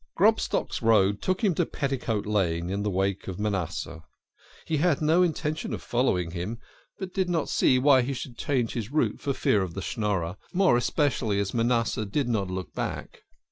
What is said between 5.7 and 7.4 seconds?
of following him, but did